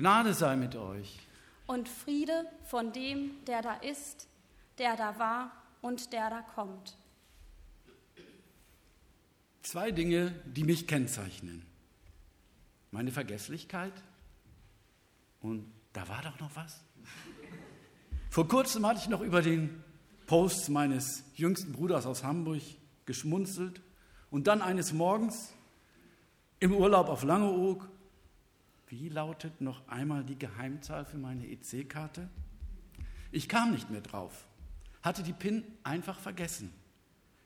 [0.00, 1.18] Gnade sei mit euch.
[1.66, 4.28] Und Friede von dem, der da ist,
[4.78, 6.96] der da war und der da kommt.
[9.62, 11.66] Zwei Dinge, die mich kennzeichnen.
[12.90, 13.92] Meine Vergesslichkeit
[15.42, 16.80] und da war doch noch was.
[18.30, 19.84] Vor kurzem hatte ich noch über den
[20.26, 22.62] Post meines jüngsten Bruders aus Hamburg
[23.04, 23.82] geschmunzelt
[24.30, 25.52] und dann eines Morgens
[26.58, 27.86] im Urlaub auf Langeoog,
[28.90, 32.28] wie lautet noch einmal die Geheimzahl für meine EC-Karte?
[33.30, 34.48] Ich kam nicht mehr drauf,
[35.02, 36.72] hatte die PIN einfach vergessen.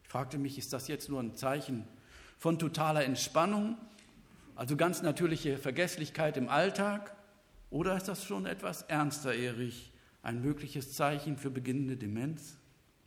[0.02, 1.86] Ich fragte mich, ist das jetzt nur ein Zeichen
[2.38, 3.76] von totaler Entspannung,
[4.56, 7.14] also ganz natürliche Vergesslichkeit im Alltag,
[7.68, 9.92] oder ist das schon etwas ernster, Erich,
[10.22, 12.56] ein mögliches Zeichen für beginnende Demenz?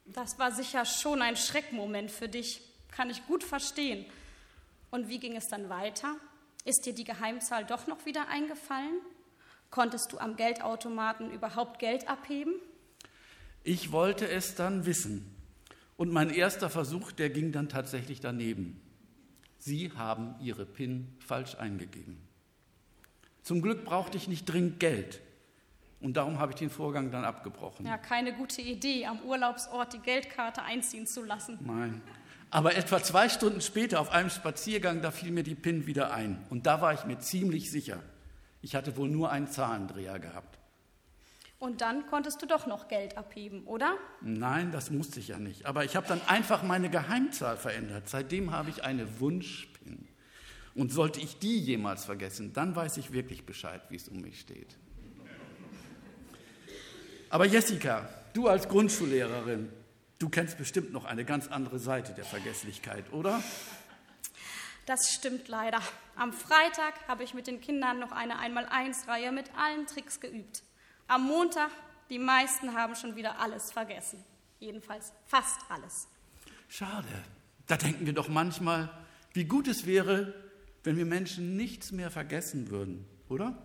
[0.06, 4.06] Das war sicher schon ein Schreckmoment für dich, kann ich gut verstehen.
[4.92, 6.16] Und wie ging es dann weiter?
[6.68, 9.00] Ist dir die Geheimzahl doch noch wieder eingefallen?
[9.70, 12.56] Konntest du am Geldautomaten überhaupt Geld abheben?
[13.64, 15.34] Ich wollte es dann wissen.
[15.96, 18.82] Und mein erster Versuch, der ging dann tatsächlich daneben.
[19.58, 22.18] Sie haben Ihre PIN falsch eingegeben.
[23.44, 25.22] Zum Glück brauchte ich nicht dringend Geld.
[26.02, 27.86] Und darum habe ich den Vorgang dann abgebrochen.
[27.86, 31.60] Ja, keine gute Idee, am Urlaubsort die Geldkarte einziehen zu lassen.
[31.62, 32.02] Nein.
[32.50, 36.46] Aber etwa zwei Stunden später auf einem Spaziergang, da fiel mir die PIN wieder ein.
[36.50, 38.02] Und da war ich mir ziemlich sicher.
[38.62, 40.58] Ich hatte wohl nur einen Zahlendreher gehabt.
[41.60, 43.98] Und dann konntest du doch noch Geld abheben, oder?
[44.22, 45.66] Nein, das musste ich ja nicht.
[45.66, 48.08] Aber ich habe dann einfach meine Geheimzahl verändert.
[48.08, 50.08] Seitdem habe ich eine Wunschpin.
[50.76, 54.40] Und sollte ich die jemals vergessen, dann weiß ich wirklich Bescheid, wie es um mich
[54.40, 54.78] steht.
[57.30, 59.70] Aber Jessica, du als Grundschullehrerin,
[60.20, 63.44] Du kennst bestimmt noch eine ganz andere Seite der Vergesslichkeit, oder?
[64.88, 65.80] Das stimmt leider.
[66.16, 70.64] Am Freitag habe ich mit den Kindern noch eine Einmal-Eins-Reihe mit allen Tricks geübt.
[71.08, 71.70] Am Montag,
[72.10, 74.24] die meisten haben schon wieder alles vergessen.
[74.60, 76.08] Jedenfalls fast alles.
[76.68, 77.08] Schade.
[77.68, 78.90] Da denken wir doch manchmal,
[79.34, 80.34] wie gut es wäre,
[80.84, 83.56] wenn wir Menschen nichts mehr vergessen würden, oder?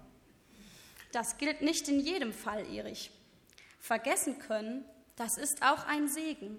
[1.12, 3.10] Das gilt nicht in jedem Fall, Erich.
[3.78, 4.84] Vergessen können
[5.17, 6.59] das ist auch ein Segen.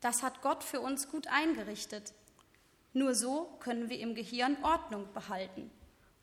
[0.00, 2.12] Das hat Gott für uns gut eingerichtet.
[2.92, 5.70] Nur so können wir im Gehirn Ordnung behalten.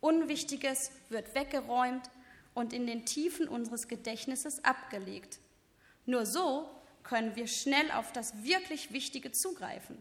[0.02, 2.10] Unwichtiges wird weggeräumt
[2.54, 5.40] und in den Tiefen unseres Gedächtnisses abgelegt.
[6.06, 6.70] Nur so
[7.04, 9.98] können wir schnell auf das wirklich Wichtige zugreifen.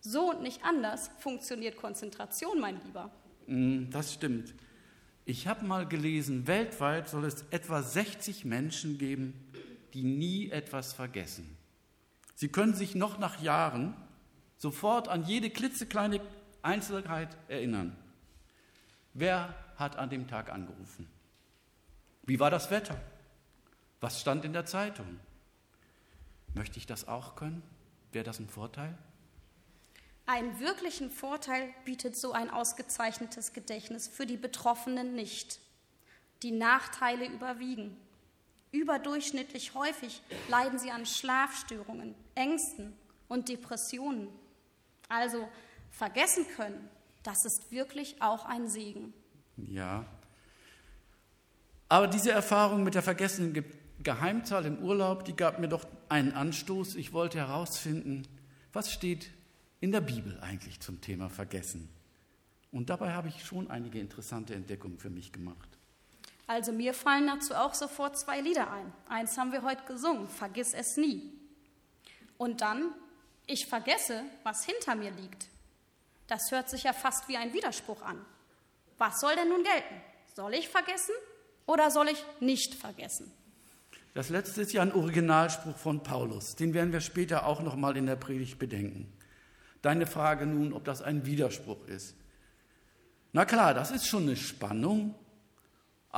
[0.00, 3.10] So und nicht anders funktioniert Konzentration, mein Lieber.
[3.46, 4.54] Mm, das stimmt.
[5.24, 9.34] Ich habe mal gelesen, weltweit soll es etwa 60 Menschen geben,
[9.94, 11.56] die nie etwas vergessen.
[12.34, 13.94] Sie können sich noch nach Jahren
[14.58, 16.20] sofort an jede klitzekleine
[16.62, 17.96] Einzelheit erinnern.
[19.14, 21.08] Wer hat an dem Tag angerufen?
[22.24, 23.00] Wie war das Wetter?
[24.00, 25.18] Was stand in der Zeitung?
[26.54, 27.62] Möchte ich das auch können?
[28.12, 28.96] Wäre das ein Vorteil?
[30.26, 35.58] Einen wirklichen Vorteil bietet so ein ausgezeichnetes Gedächtnis für die Betroffenen nicht.
[36.42, 37.96] Die Nachteile überwiegen.
[38.72, 42.92] Überdurchschnittlich häufig leiden sie an Schlafstörungen, Ängsten
[43.28, 44.28] und Depressionen.
[45.08, 45.48] Also
[45.90, 46.88] vergessen können,
[47.22, 49.12] das ist wirklich auch ein Segen.
[49.56, 50.04] Ja.
[51.88, 53.64] Aber diese Erfahrung mit der vergessenen
[54.02, 56.96] Geheimzahl im Urlaub, die gab mir doch einen Anstoß.
[56.96, 58.28] Ich wollte herausfinden,
[58.72, 59.30] was steht
[59.80, 61.88] in der Bibel eigentlich zum Thema Vergessen.
[62.70, 65.77] Und dabei habe ich schon einige interessante Entdeckungen für mich gemacht.
[66.48, 68.90] Also mir fallen dazu auch sofort zwei Lieder ein.
[69.06, 71.30] Eins haben wir heute gesungen, Vergiss es nie.
[72.38, 72.90] Und dann,
[73.46, 75.48] ich vergesse, was hinter mir liegt.
[76.26, 78.24] Das hört sich ja fast wie ein Widerspruch an.
[78.96, 80.00] Was soll denn nun gelten?
[80.34, 81.14] Soll ich vergessen
[81.66, 83.30] oder soll ich nicht vergessen?
[84.14, 86.56] Das letzte ist ja ein Originalspruch von Paulus.
[86.56, 89.12] Den werden wir später auch noch mal in der Predigt bedenken.
[89.82, 92.16] Deine Frage nun, ob das ein Widerspruch ist.
[93.32, 95.14] Na klar, das ist schon eine Spannung,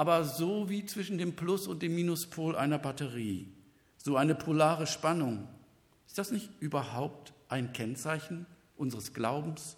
[0.01, 3.53] aber so wie zwischen dem Plus- und dem Minuspol einer Batterie.
[3.99, 5.47] So eine polare Spannung.
[6.07, 8.47] Ist das nicht überhaupt ein Kennzeichen
[8.79, 9.77] unseres Glaubens,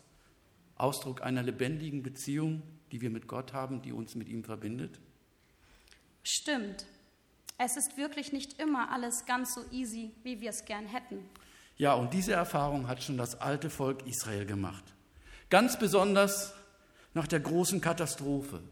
[0.77, 5.01] Ausdruck einer lebendigen Beziehung, die wir mit Gott haben, die uns mit ihm verbindet?
[6.23, 6.87] Stimmt.
[7.59, 11.19] Es ist wirklich nicht immer alles ganz so easy, wie wir es gern hätten.
[11.79, 14.85] Ja, und diese Erfahrung hat schon das alte Volk Israel gemacht.
[15.51, 16.55] Ganz besonders
[17.13, 18.63] nach der großen Katastrophe,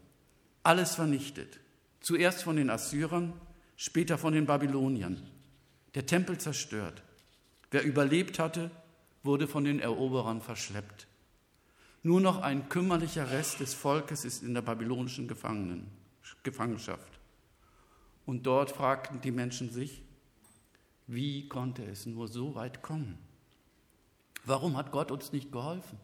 [0.63, 1.61] alles vernichtet.
[2.01, 3.33] Zuerst von den Assyrern,
[3.77, 5.23] später von den Babyloniern.
[5.95, 7.03] Der Tempel zerstört.
[7.71, 8.71] Wer überlebt hatte,
[9.23, 11.07] wurde von den Eroberern verschleppt.
[12.03, 15.87] Nur noch ein kümmerlicher Rest des Volkes ist in der babylonischen Gefangenen,
[16.43, 17.21] Gefangenschaft.
[18.25, 20.03] Und dort fragten die Menschen sich,
[21.07, 23.19] wie konnte es nur so weit kommen?
[24.45, 25.99] Warum hat Gott uns nicht geholfen?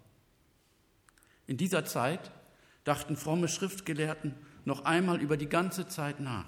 [1.46, 2.30] In dieser Zeit
[2.86, 4.34] dachten fromme Schriftgelehrten
[4.64, 6.46] noch einmal über die ganze Zeit nach,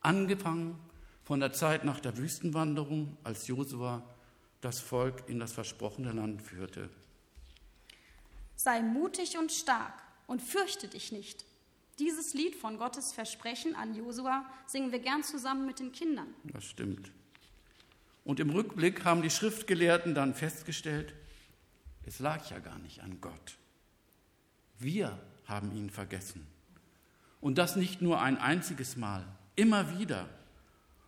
[0.00, 0.78] angefangen
[1.24, 4.02] von der Zeit nach der Wüstenwanderung, als Josua
[4.60, 6.88] das Volk in das versprochene Land führte.
[8.54, 9.92] Sei mutig und stark
[10.26, 11.44] und fürchte dich nicht.
[11.98, 16.28] Dieses Lied von Gottes Versprechen an Josua singen wir gern zusammen mit den Kindern.
[16.44, 17.10] Das stimmt.
[18.24, 21.12] Und im Rückblick haben die Schriftgelehrten dann festgestellt,
[22.04, 23.56] es lag ja gar nicht an Gott.
[24.78, 26.46] Wir haben ihn vergessen.
[27.40, 30.28] Und das nicht nur ein einziges Mal, immer wieder.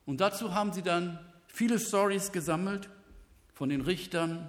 [0.06, 2.88] Und dazu haben sie dann viele Stories gesammelt
[3.54, 4.48] von den Richtern,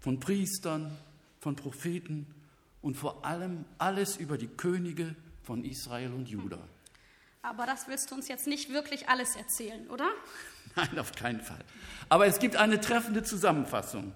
[0.00, 0.96] von Priestern,
[1.40, 2.26] von Propheten
[2.82, 6.58] und vor allem alles über die Könige von Israel und Juda.
[7.42, 10.08] Aber das willst du uns jetzt nicht wirklich alles erzählen, oder?
[10.76, 11.64] Nein, auf keinen Fall.
[12.08, 14.12] Aber es gibt eine treffende Zusammenfassung.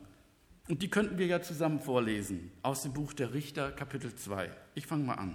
[0.71, 4.53] Und die könnten wir ja zusammen vorlesen aus dem Buch der Richter, Kapitel 2.
[4.77, 5.35] Ich fange mal an.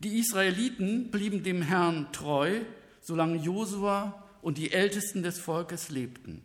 [0.00, 2.62] Die Israeliten blieben dem Herrn treu,
[3.00, 6.42] solange Josua und die Ältesten des Volkes lebten.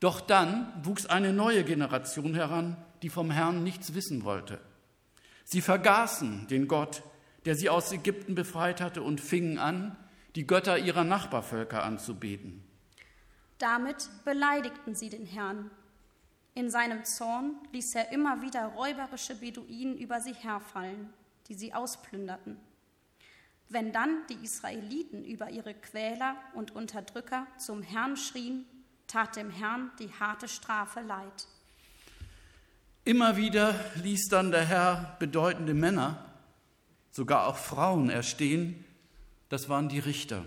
[0.00, 4.58] Doch dann wuchs eine neue Generation heran, die vom Herrn nichts wissen wollte.
[5.44, 7.04] Sie vergaßen den Gott,
[7.44, 9.96] der sie aus Ägypten befreit hatte, und fingen an,
[10.34, 12.64] die Götter ihrer Nachbarvölker anzubeten.
[13.58, 15.70] Damit beleidigten sie den Herrn.
[16.54, 21.12] In seinem Zorn ließ er immer wieder räuberische Beduinen über sie herfallen,
[21.48, 22.58] die sie ausplünderten.
[23.68, 28.66] Wenn dann die Israeliten über ihre Quäler und Unterdrücker zum Herrn schrien,
[29.06, 31.46] tat dem Herrn die harte Strafe leid.
[33.04, 36.24] Immer wieder ließ dann der Herr bedeutende Männer,
[37.10, 38.84] sogar auch Frauen erstehen,
[39.48, 40.44] das waren die Richter.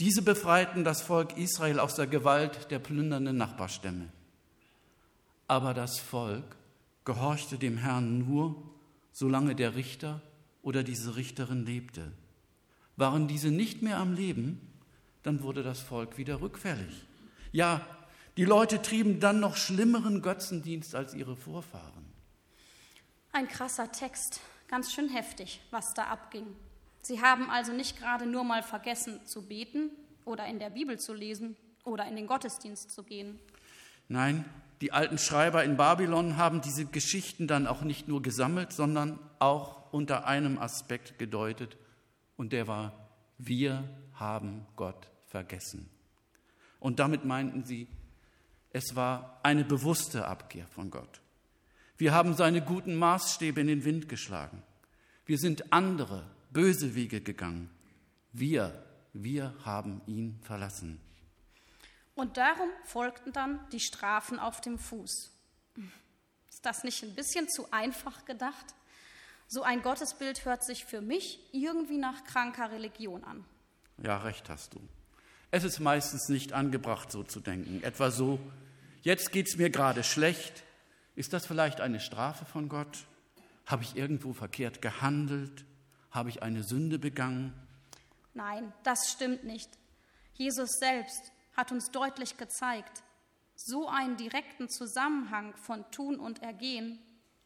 [0.00, 4.08] Diese befreiten das Volk Israel aus der Gewalt der plündernden Nachbarstämme.
[5.48, 6.56] Aber das Volk
[7.04, 8.62] gehorchte dem Herrn nur,
[9.12, 10.20] solange der Richter
[10.62, 12.12] oder diese Richterin lebte.
[12.96, 14.60] Waren diese nicht mehr am Leben,
[15.22, 17.06] dann wurde das Volk wieder rückfällig.
[17.52, 17.86] Ja,
[18.36, 22.04] die Leute trieben dann noch schlimmeren Götzendienst als ihre Vorfahren.
[23.32, 26.46] Ein krasser Text, ganz schön heftig, was da abging.
[27.02, 29.90] Sie haben also nicht gerade nur mal vergessen zu beten
[30.24, 33.38] oder in der Bibel zu lesen oder in den Gottesdienst zu gehen.
[34.08, 34.44] Nein,
[34.80, 39.92] die alten Schreiber in Babylon haben diese Geschichten dann auch nicht nur gesammelt, sondern auch
[39.92, 41.76] unter einem Aspekt gedeutet,
[42.36, 43.08] und der war,
[43.38, 43.84] wir
[44.14, 45.88] haben Gott vergessen.
[46.80, 47.88] Und damit meinten sie,
[48.70, 51.20] es war eine bewusste Abkehr von Gott.
[51.96, 54.62] Wir haben seine guten Maßstäbe in den Wind geschlagen.
[55.24, 57.70] Wir sind andere, böse Wege gegangen.
[58.32, 58.84] Wir,
[59.14, 61.00] wir haben ihn verlassen.
[62.16, 65.30] Und darum folgten dann die Strafen auf dem Fuß.
[66.48, 68.64] Ist das nicht ein bisschen zu einfach gedacht?
[69.48, 73.44] So ein Gottesbild hört sich für mich irgendwie nach kranker Religion an.
[74.02, 74.80] Ja, recht hast du.
[75.50, 77.82] Es ist meistens nicht angebracht, so zu denken.
[77.82, 78.40] Etwa so,
[79.02, 80.64] jetzt geht es mir gerade schlecht.
[81.16, 83.04] Ist das vielleicht eine Strafe von Gott?
[83.66, 85.66] Habe ich irgendwo verkehrt gehandelt?
[86.10, 87.52] Habe ich eine Sünde begangen?
[88.32, 89.68] Nein, das stimmt nicht.
[90.32, 93.02] Jesus selbst hat uns deutlich gezeigt,
[93.54, 96.98] so einen direkten Zusammenhang von Tun und Ergehen,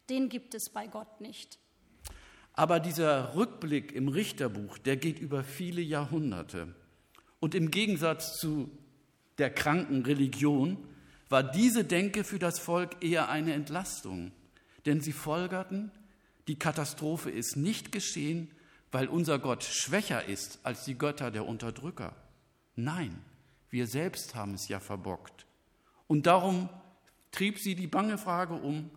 [0.08, 1.58] den gibt es bei Gott nicht.
[2.52, 6.74] Aber dieser Rückblick im Richterbuch, der geht über viele Jahrhunderte.
[7.38, 8.70] Und im Gegensatz zu
[9.38, 10.76] der kranken Religion
[11.28, 14.32] war diese Denke für das Volk eher eine Entlastung.
[14.84, 15.92] Denn sie folgerten,
[16.48, 18.50] die Katastrophe ist nicht geschehen,
[18.90, 22.16] weil unser Gott schwächer ist als die Götter der Unterdrücker.
[22.74, 23.24] Nein,
[23.70, 25.46] wir selbst haben es ja verbockt.
[26.06, 26.68] Und darum
[27.30, 28.90] trieb sie die bange Frage um,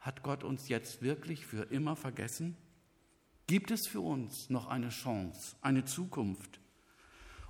[0.00, 2.56] hat Gott uns jetzt wirklich für immer vergessen?
[3.46, 6.60] Gibt es für uns noch eine Chance, eine Zukunft?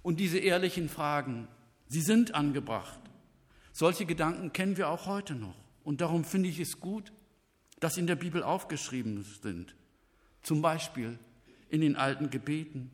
[0.03, 1.49] Und diese ehrlichen Fragen,
[1.89, 3.01] sie sind angebracht.
[3.73, 5.57] Solche Gedanken kennen wir auch heute noch.
[5.83, 7.13] Und darum finde ich es gut,
[7.81, 9.75] dass in der Bibel aufgeschrieben sind.
[10.43, 11.19] Zum Beispiel
[11.69, 12.91] in den alten Gebeten,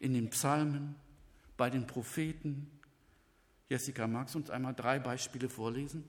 [0.00, 0.96] in den Psalmen,
[1.56, 2.80] bei den Propheten.
[3.68, 6.08] Jessica, magst du uns einmal drei Beispiele vorlesen?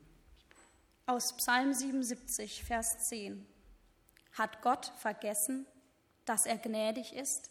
[1.06, 3.46] Aus Psalm 77, Vers 10.
[4.34, 5.66] Hat Gott vergessen,
[6.26, 7.50] dass er gnädig ist?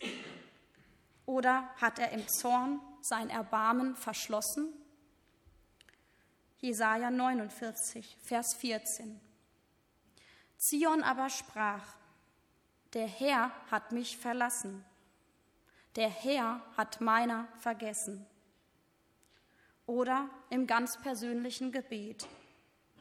[1.27, 4.73] Oder hat er im Zorn sein Erbarmen verschlossen?
[6.59, 9.21] Jesaja 49, Vers 14.
[10.57, 11.85] Zion aber sprach:
[12.93, 14.85] Der Herr hat mich verlassen.
[15.97, 18.27] Der Herr hat meiner vergessen.
[19.87, 22.27] Oder im ganz persönlichen Gebet,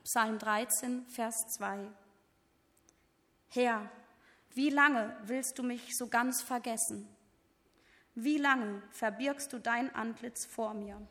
[0.04, 1.88] Psalm 13, Vers 2.
[3.50, 3.90] Herr,
[4.54, 7.08] wie lange willst du mich so ganz vergessen?
[8.16, 11.02] Wie lange verbirgst du dein Antlitz vor mir?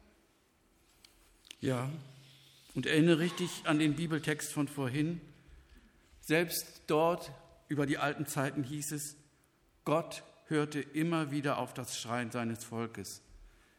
[1.60, 1.88] Ja,
[2.74, 5.20] und erinnere dich an den Bibeltext von vorhin.
[6.20, 7.32] Selbst dort
[7.68, 9.16] über die alten Zeiten hieß es,
[9.84, 13.22] Gott hörte immer wieder auf das Schreien seines Volkes.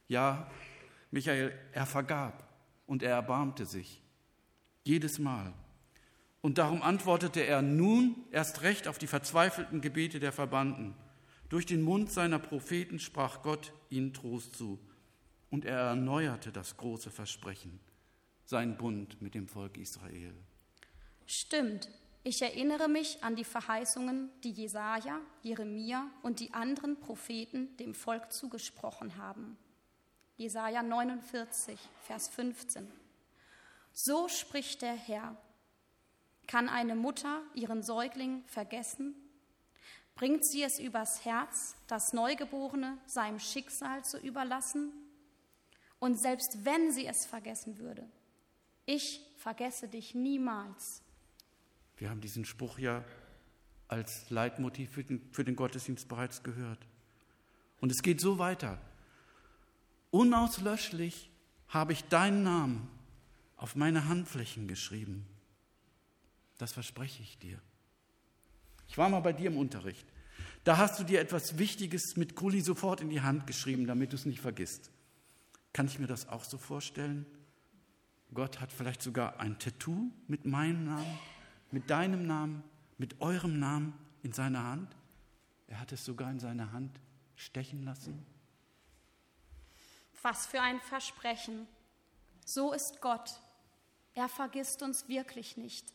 [0.08, 0.50] Ja,
[1.12, 2.48] Michael, er vergab
[2.88, 4.02] und er erbarmte sich.
[4.84, 5.54] Jedes Mal.
[6.42, 10.94] Und darum antwortete er nun erst recht auf die verzweifelten Gebete der Verbannten.
[11.48, 14.80] Durch den Mund seiner Propheten sprach Gott ihnen Trost zu.
[15.50, 17.80] Und er erneuerte das große Versprechen,
[18.44, 20.34] sein Bund mit dem Volk Israel.
[21.28, 21.90] Stimmt,
[22.24, 28.32] ich erinnere mich an die Verheißungen, die Jesaja, Jeremia und die anderen Propheten dem Volk
[28.32, 29.58] zugesprochen haben.
[30.38, 32.90] Jesaja 49, Vers 15.
[33.92, 35.38] So spricht der Herr.
[36.48, 39.16] Kann eine Mutter ihren Säugling vergessen?
[40.16, 44.92] Bringt sie es übers Herz, das Neugeborene seinem Schicksal zu überlassen?
[46.00, 48.10] Und selbst wenn sie es vergessen würde,
[48.86, 51.03] ich vergesse dich niemals.
[51.98, 53.04] Wir haben diesen Spruch ja
[53.88, 56.80] als Leitmotiv für den, für den Gottesdienst bereits gehört.
[57.80, 58.80] Und es geht so weiter.
[60.10, 61.30] Unauslöschlich
[61.68, 62.88] habe ich deinen Namen
[63.58, 65.26] auf meine Handflächen geschrieben.
[66.58, 67.60] Das verspreche ich dir.
[68.88, 70.06] Ich war mal bei dir im Unterricht.
[70.64, 74.16] Da hast du dir etwas Wichtiges mit Gulli sofort in die Hand geschrieben, damit du
[74.16, 74.92] es nicht vergisst.
[75.74, 77.26] Kann ich mir das auch so vorstellen?
[78.34, 81.20] Gott hat vielleicht sogar ein Tattoo mit meinem Namen
[81.74, 82.64] mit deinem Namen,
[82.98, 84.96] mit eurem Namen in seiner Hand.
[85.68, 87.00] Er hat es sogar in seiner Hand
[87.36, 88.26] stechen lassen.
[90.22, 91.68] Was für ein Versprechen.
[92.46, 93.40] So ist Gott.
[94.14, 95.92] Er vergisst uns wirklich nicht.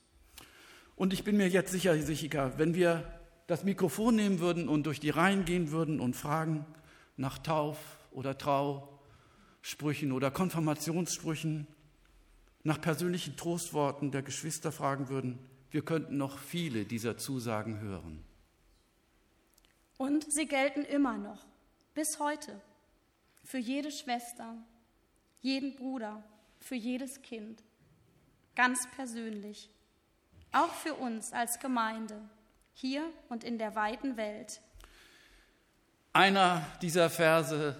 [0.96, 3.04] Und ich bin mir jetzt sicher, sicher, wenn wir
[3.46, 6.66] das Mikrofon nehmen würden und durch die Reihen gehen würden und fragen
[7.16, 11.68] nach Tauf- oder Trausprüchen oder Konfirmationssprüchen,
[12.64, 15.38] nach persönlichen Trostworten der Geschwister fragen würden,
[15.70, 18.24] wir könnten noch viele dieser Zusagen hören.
[19.96, 21.44] Und sie gelten immer noch,
[21.94, 22.60] bis heute,
[23.44, 24.54] für jede Schwester,
[25.40, 26.22] jeden Bruder,
[26.60, 27.62] für jedes Kind,
[28.54, 29.70] ganz persönlich,
[30.52, 32.20] auch für uns als Gemeinde,
[32.74, 34.60] hier und in der weiten Welt.
[36.12, 37.76] Einer dieser Verse,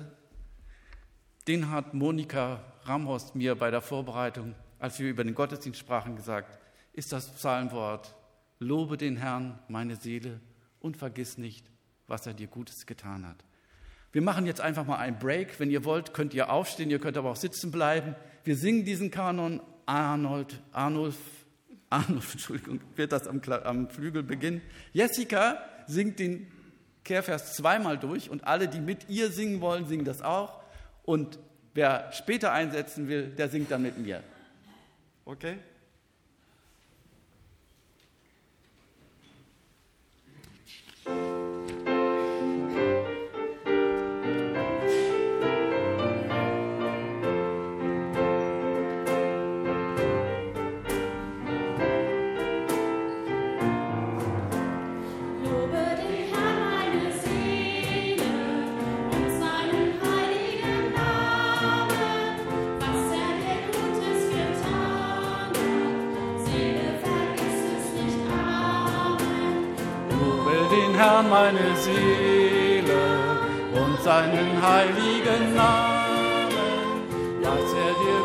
[1.47, 6.59] den hat Monika Ramhorst mir bei der Vorbereitung, als wir über den Gottesdienst sprachen, gesagt
[6.93, 8.15] ist das Psalmwort,
[8.59, 10.41] lobe den Herrn, meine Seele,
[10.81, 11.71] und vergiss nicht,
[12.07, 13.45] was er dir Gutes getan hat.
[14.13, 15.61] Wir machen jetzt einfach mal einen Break.
[15.61, 18.15] Wenn ihr wollt, könnt ihr aufstehen, ihr könnt aber auch sitzen bleiben.
[18.45, 19.61] Wir singen diesen Kanon.
[19.89, 21.17] Arnold, Arnulf,
[21.89, 24.61] Arnulf, Entschuldigung, wird das am, am Flügel beginnen.
[24.93, 26.47] Jessica singt den
[27.05, 30.61] Kehrvers zweimal durch und alle, die mit ihr singen wollen, singen das auch.
[31.05, 31.39] Und
[31.73, 34.23] wer später einsetzen will, der singt dann mit mir.
[35.25, 35.57] Okay?
[71.51, 73.01] Meine Seele
[73.73, 76.53] und seinen heiligen Namen,
[77.41, 78.18] was er dir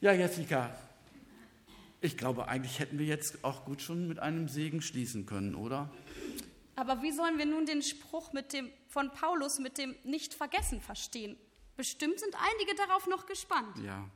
[0.00, 0.76] Ja, Jessica,
[2.02, 5.90] ich glaube, eigentlich hätten wir jetzt auch gut schon mit einem Segen schließen können, oder?
[6.76, 11.38] Aber wie sollen wir nun den Spruch mit dem, von Paulus mit dem Nicht-Vergessen verstehen?
[11.76, 13.78] Bestimmt sind einige darauf noch gespannt.
[13.82, 14.08] Ja.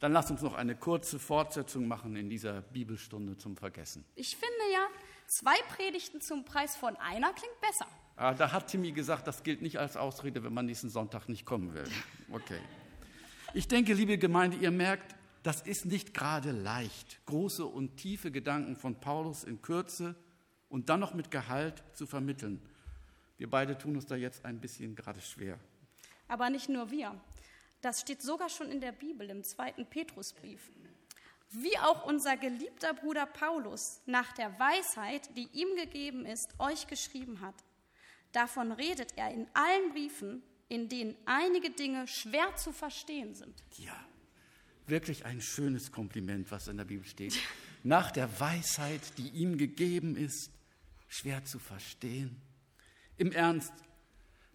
[0.00, 4.02] Dann lass uns noch eine kurze Fortsetzung machen in dieser Bibelstunde zum Vergessen.
[4.14, 4.86] Ich finde ja,
[5.26, 7.86] zwei Predigten zum Preis von einer klingt besser.
[8.16, 11.44] Ah, da hat Timmy gesagt, das gilt nicht als Ausrede, wenn man nächsten Sonntag nicht
[11.44, 11.84] kommen will.
[12.32, 12.60] Okay.
[13.52, 18.76] Ich denke, liebe Gemeinde, ihr merkt, das ist nicht gerade leicht, große und tiefe Gedanken
[18.76, 20.14] von Paulus in Kürze
[20.68, 22.62] und dann noch mit Gehalt zu vermitteln.
[23.38, 25.58] Wir beide tun uns da jetzt ein bisschen gerade schwer.
[26.28, 27.20] Aber nicht nur wir.
[27.80, 30.70] Das steht sogar schon in der Bibel im zweiten Petrusbrief.
[31.50, 37.40] Wie auch unser geliebter Bruder Paulus nach der Weisheit, die ihm gegeben ist, euch geschrieben
[37.40, 37.56] hat.
[38.30, 43.62] Davon redet er in allen Briefen, in denen einige Dinge schwer zu verstehen sind.
[43.76, 43.96] Ja,
[44.86, 47.36] wirklich ein schönes Kompliment, was in der Bibel steht.
[47.82, 50.50] Nach der Weisheit, die ihm gegeben ist,
[51.08, 52.40] schwer zu verstehen.
[53.18, 53.72] Im Ernst,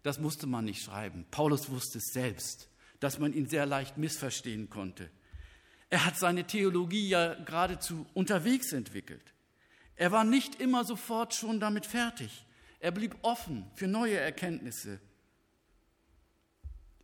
[0.03, 1.25] das musste man nicht schreiben.
[1.31, 2.69] Paulus wusste es selbst,
[3.00, 5.10] dass man ihn sehr leicht missverstehen konnte.
[5.89, 9.34] Er hat seine Theologie ja geradezu unterwegs entwickelt.
[9.95, 12.45] Er war nicht immer sofort schon damit fertig.
[12.79, 15.00] Er blieb offen für neue Erkenntnisse.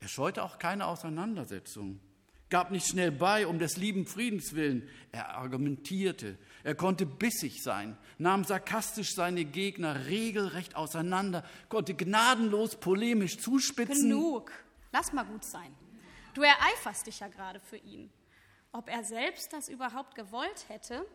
[0.02, 2.02] Er scheute auch keine Auseinandersetzung
[2.52, 4.88] gab nicht schnell bei um des lieben Friedens willen.
[5.12, 13.40] Er argumentierte, er konnte bissig sein, nahm sarkastisch seine Gegner regelrecht auseinander, konnte gnadenlos polemisch
[13.40, 14.10] zuspitzen.
[14.10, 14.52] Genug,
[14.92, 15.74] lass mal gut sein.
[16.36, 18.12] Du ereiferst dich ja gerade für ihn.
[18.74, 21.06] Ob er selbst das überhaupt gewollt hätte?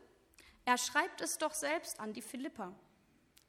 [0.65, 2.75] Er schreibt es doch selbst an die Philipper.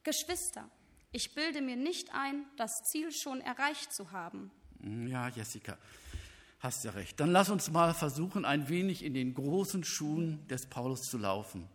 [0.04, 0.70] Geschwister,
[1.12, 4.52] ich bilde mir nicht ein, das Ziel schon erreicht zu haben.
[5.08, 5.78] Ja, Jessica,
[6.60, 7.20] Hast ja recht.
[7.20, 11.68] Dann lass uns mal versuchen, ein wenig in den großen Schuhen des Paulus zu laufen.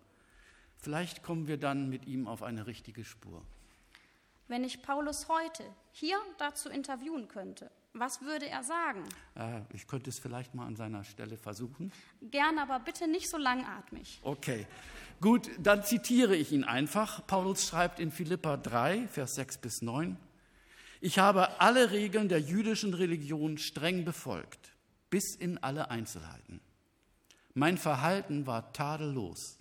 [0.78, 3.42] Vielleicht kommen wir dann mit ihm auf eine richtige Spur.
[4.48, 9.04] Wenn ich Paulus heute hier dazu interviewen könnte, was würde er sagen?
[9.36, 11.92] Äh, ich könnte es vielleicht mal an seiner Stelle versuchen.
[12.20, 14.18] Gern, aber bitte nicht so langatmig.
[14.22, 14.66] Okay,
[15.20, 17.24] gut, dann zitiere ich ihn einfach.
[17.26, 20.16] Paulus schreibt in Philippa 3, Vers 6 bis 9.
[21.04, 24.70] Ich habe alle Regeln der jüdischen Religion streng befolgt
[25.10, 26.60] bis in alle Einzelheiten.
[27.54, 29.58] Mein Verhalten war tadellos.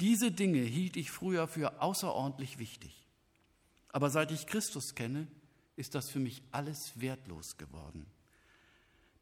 [0.00, 3.06] Diese Dinge hielt ich früher für außerordentlich wichtig.
[3.90, 5.28] Aber seit ich Christus kenne,
[5.76, 8.04] ist das für mich alles wertlos geworden.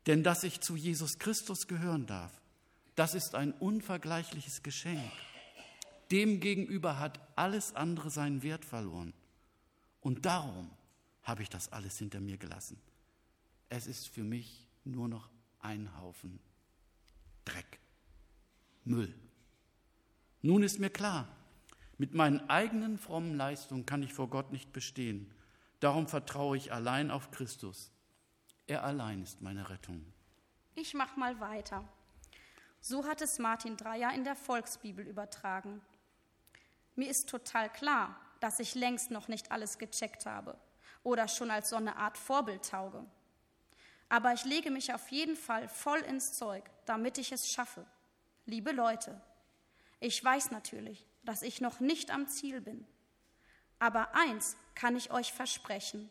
[0.06, 2.32] Denn dass ich zu Jesus Christus gehören darf,
[2.94, 5.12] das ist ein unvergleichliches Geschenk.
[6.10, 9.12] Demgegenüber hat alles andere seinen Wert verloren.
[10.00, 10.70] Und darum
[11.28, 12.80] habe ich das alles hinter mir gelassen.
[13.68, 15.28] Es ist für mich nur noch
[15.60, 16.40] ein Haufen
[17.44, 17.78] Dreck,
[18.84, 19.14] Müll.
[20.40, 21.28] Nun ist mir klar,
[21.98, 25.32] mit meinen eigenen frommen Leistungen kann ich vor Gott nicht bestehen.
[25.80, 27.92] Darum vertraue ich allein auf Christus.
[28.66, 30.04] Er allein ist meine Rettung.
[30.74, 31.86] Ich mach mal weiter.
[32.80, 35.80] So hat es Martin Dreyer in der Volksbibel übertragen.
[36.96, 40.58] Mir ist total klar, dass ich längst noch nicht alles gecheckt habe
[41.02, 43.04] oder schon als so eine Art Vorbild tauge.
[44.08, 47.87] Aber ich lege mich auf jeden Fall voll ins Zeug, damit ich es schaffe.
[48.46, 49.20] Liebe Leute,
[50.00, 52.87] ich weiß natürlich, dass ich noch nicht am Ziel bin.
[53.78, 56.11] Aber eins kann ich euch versprechen.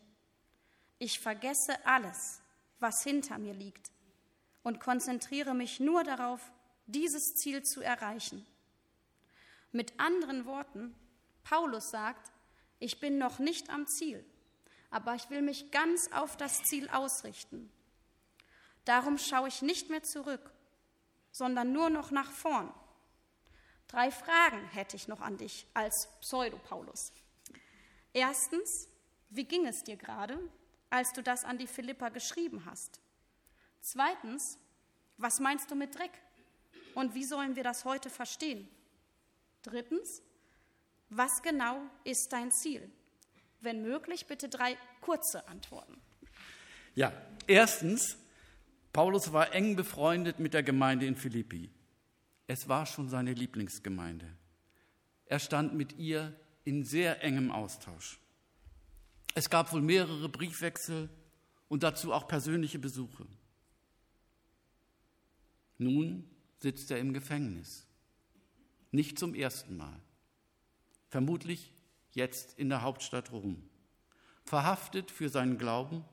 [0.98, 2.40] Ich vergesse alles,
[2.78, 3.90] was hinter mir liegt
[4.62, 6.40] und konzentriere mich nur darauf,
[6.86, 8.46] dieses Ziel zu erreichen.
[9.72, 10.94] Mit anderen Worten,
[11.44, 12.32] Paulus sagt,
[12.78, 14.24] ich bin noch nicht am Ziel,
[14.90, 17.70] aber ich will mich ganz auf das Ziel ausrichten.
[18.84, 20.50] Darum schaue ich nicht mehr zurück,
[21.30, 22.72] sondern nur noch nach vorn.
[23.86, 27.12] Drei Fragen hätte ich noch an dich als Pseudo-Paulus.
[28.12, 28.88] Erstens,
[29.30, 30.38] wie ging es dir gerade,
[30.90, 33.00] als du das an die Philippa geschrieben hast?
[33.80, 34.58] Zweitens,
[35.16, 36.12] was meinst du mit Dreck?
[36.94, 38.68] Und wie sollen wir das heute verstehen?
[39.62, 40.22] Drittens,
[41.10, 42.90] was genau ist dein Ziel?
[43.60, 46.00] Wenn möglich, bitte drei kurze Antworten.
[46.94, 47.12] Ja,
[47.46, 48.16] erstens,
[48.92, 51.70] Paulus war eng befreundet mit der Gemeinde in Philippi.
[52.46, 54.26] Es war schon seine Lieblingsgemeinde.
[55.26, 58.18] Er stand mit ihr in sehr engem Austausch.
[59.34, 61.08] Es gab wohl mehrere Briefwechsel
[61.68, 63.26] und dazu auch persönliche Besuche.
[65.76, 67.86] Nun sitzt er im Gefängnis.
[68.90, 70.00] Nicht zum ersten Mal.
[71.10, 71.72] Vermutlich
[72.18, 73.62] jetzt in der Hauptstadt Rom.
[74.44, 76.04] Verhaftet für seinen Glauben,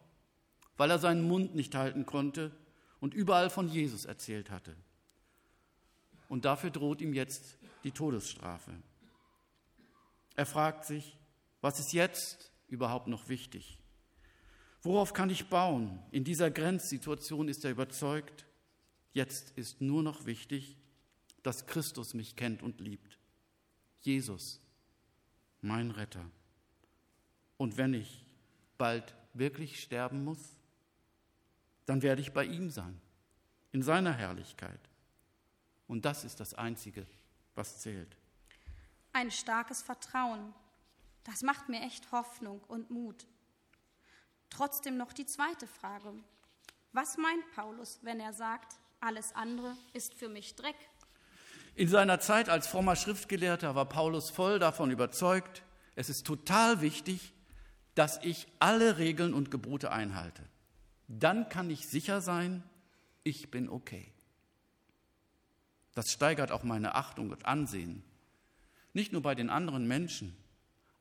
[0.77, 2.51] weil er seinen Mund nicht halten konnte
[2.99, 4.75] und überall von Jesus erzählt hatte.
[6.29, 8.71] Und dafür droht ihm jetzt die Todesstrafe.
[10.35, 11.17] Er fragt sich,
[11.61, 13.79] Was ist jetzt überhaupt noch wichtig?
[14.81, 15.99] Worauf kann ich bauen?
[16.11, 18.45] In dieser Grenzsituation ist er überzeugt,
[19.13, 20.77] jetzt ist nur noch wichtig,
[21.41, 23.17] dass Christus mich kennt und liebt.
[24.01, 24.61] Jesus,
[25.65, 26.23] mein Retter.
[27.57, 28.25] Und wenn ich
[28.77, 30.55] bald wirklich sterben muss,
[31.85, 32.99] dann werde ich bei ihm sein,
[33.71, 34.79] in seiner Herrlichkeit.
[35.87, 37.05] Und das ist das Einzige,
[37.53, 38.15] was zählt.
[39.13, 40.53] Ein starkes Vertrauen,
[41.23, 43.25] das macht mir echt Hoffnung und Mut.
[44.49, 46.13] Trotzdem noch die zweite Frage.
[46.91, 50.77] Was meint Paulus, wenn er sagt, alles andere ist für mich Dreck?
[51.75, 55.63] In seiner Zeit als frommer Schriftgelehrter war Paulus voll davon überzeugt,
[55.95, 57.33] es ist total wichtig,
[57.95, 60.43] dass ich alle Regeln und Gebote einhalte.
[61.07, 62.63] Dann kann ich sicher sein,
[63.23, 64.11] ich bin okay.
[65.93, 68.03] Das steigert auch meine Achtung und Ansehen.
[68.93, 70.35] Nicht nur bei den anderen Menschen,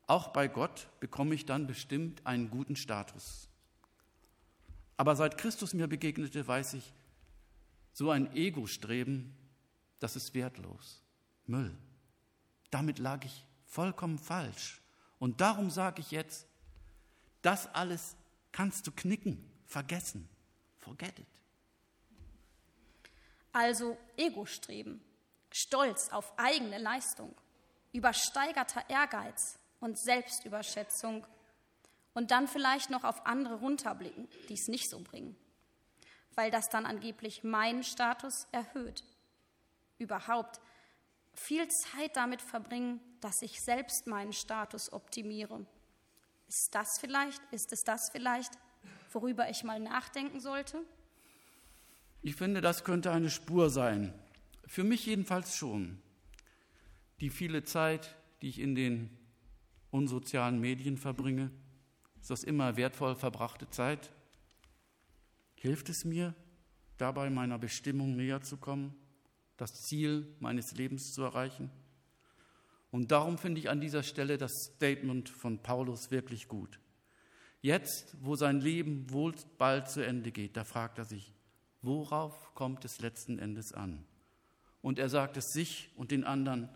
[0.07, 3.49] auch bei Gott bekomme ich dann bestimmt einen guten Status.
[4.97, 6.93] Aber seit Christus mir begegnete, weiß ich,
[7.93, 9.33] so ein Ego-Streben,
[10.05, 11.01] das ist wertlos.
[11.47, 11.75] Müll.
[12.69, 14.79] Damit lag ich vollkommen falsch.
[15.17, 16.45] Und darum sage ich jetzt,
[17.41, 18.15] das alles
[18.51, 20.29] kannst du knicken, vergessen.
[20.77, 21.25] Forget it.
[23.51, 25.01] Also Ego-Streben,
[25.49, 27.33] Stolz auf eigene Leistung,
[27.91, 31.25] übersteigerter Ehrgeiz, und Selbstüberschätzung
[32.13, 35.35] und dann vielleicht noch auf andere runterblicken, die es nicht so bringen,
[36.35, 39.03] weil das dann angeblich meinen Status erhöht.
[39.97, 40.59] Überhaupt
[41.33, 45.65] viel Zeit damit verbringen, dass ich selbst meinen Status optimiere.
[46.47, 48.51] Ist das vielleicht, ist es das vielleicht,
[49.11, 50.83] worüber ich mal nachdenken sollte?
[52.21, 54.13] Ich finde, das könnte eine Spur sein.
[54.65, 56.01] Für mich jedenfalls schon.
[57.19, 59.09] Die viele Zeit, die ich in den
[59.91, 61.51] unsozialen Medien verbringe?
[62.19, 64.11] Ist das immer wertvoll verbrachte Zeit?
[65.55, 66.35] Hilft es mir,
[66.97, 68.95] dabei meiner Bestimmung näher zu kommen,
[69.57, 71.69] das Ziel meines Lebens zu erreichen?
[72.91, 76.79] Und darum finde ich an dieser Stelle das Statement von Paulus wirklich gut.
[77.61, 81.33] Jetzt, wo sein Leben wohl bald zu Ende geht, da fragt er sich,
[81.81, 84.05] worauf kommt es letzten Endes an?
[84.81, 86.69] Und er sagt es sich und den anderen,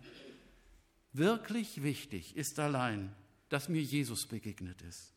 [1.12, 3.16] Wirklich wichtig ist allein,
[3.50, 5.14] dass mir Jesus begegnet ist.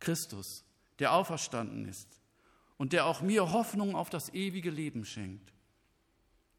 [0.00, 0.64] Christus,
[0.98, 2.20] der auferstanden ist
[2.78, 5.52] und der auch mir Hoffnung auf das ewige Leben schenkt.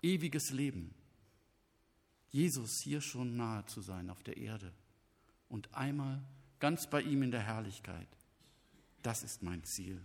[0.01, 0.93] Ewiges Leben.
[2.29, 4.73] Jesus hier schon nahe zu sein auf der Erde
[5.49, 6.21] und einmal
[6.59, 8.07] ganz bei ihm in der Herrlichkeit.
[9.03, 10.03] Das ist mein Ziel.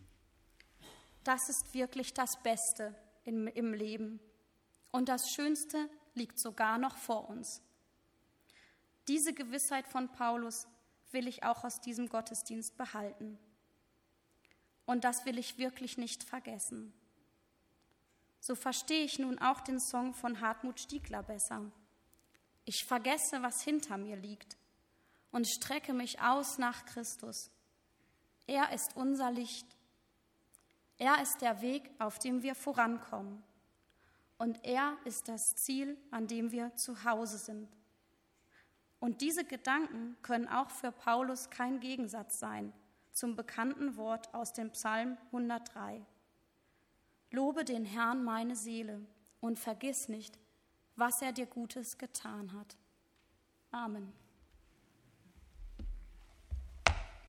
[1.25, 4.21] Das ist wirklich das Beste im, im Leben.
[4.91, 7.63] Und das Schönste liegt sogar noch vor uns.
[9.09, 10.67] Diese Gewissheit von Paulus
[11.13, 13.39] will ich auch aus diesem Gottesdienst behalten.
[14.87, 16.93] Und das will ich wirklich nicht vergessen.
[18.41, 21.71] So verstehe ich nun auch den Song von Hartmut Stiegler besser.
[22.65, 24.57] Ich vergesse, was hinter mir liegt
[25.31, 27.51] und strecke mich aus nach Christus.
[28.47, 29.67] Er ist unser Licht.
[30.99, 33.43] Er ist der Weg, auf dem wir vorankommen.
[34.39, 37.69] Und er ist das Ziel, an dem wir zu Hause sind.
[38.99, 42.73] Und diese Gedanken können auch für Paulus kein Gegensatz sein
[43.13, 46.05] zum bekannten Wort aus dem Psalm 103.
[47.31, 49.01] Lobe den Herrn meine Seele
[49.41, 50.39] und vergiss nicht,
[50.97, 52.77] was er dir Gutes getan hat.
[53.71, 54.13] Amen.